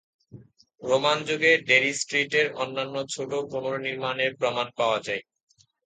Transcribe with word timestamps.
Roman 0.81 1.17
যুগে 1.27 1.51
Derry 1.67 1.91
স্ট্রিটের 1.93 2.47
অন্যান্য 2.55 2.95
ছোট 3.09 3.31
পুনর্নির্মাণের 3.51 4.31
প্রমাণ 4.39 4.67
পাওয়া 4.77 4.99
যায়। 5.07 5.23